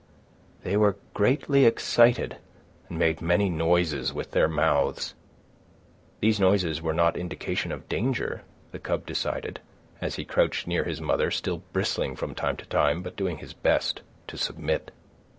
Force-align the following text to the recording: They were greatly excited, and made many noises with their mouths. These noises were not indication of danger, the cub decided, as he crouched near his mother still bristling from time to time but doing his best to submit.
They 0.63 0.77
were 0.77 0.97
greatly 1.13 1.65
excited, 1.67 2.37
and 2.89 2.97
made 2.97 3.21
many 3.21 3.51
noises 3.51 4.11
with 4.11 4.31
their 4.31 4.47
mouths. 4.47 5.13
These 6.21 6.39
noises 6.39 6.81
were 6.81 6.95
not 6.95 7.15
indication 7.15 7.71
of 7.71 7.87
danger, 7.87 8.41
the 8.71 8.79
cub 8.79 9.05
decided, 9.05 9.59
as 10.01 10.15
he 10.15 10.25
crouched 10.25 10.65
near 10.65 10.85
his 10.85 11.01
mother 11.01 11.29
still 11.29 11.59
bristling 11.71 12.15
from 12.15 12.33
time 12.33 12.57
to 12.57 12.65
time 12.65 13.03
but 13.03 13.15
doing 13.15 13.37
his 13.37 13.53
best 13.53 14.01
to 14.25 14.39
submit. 14.39 14.89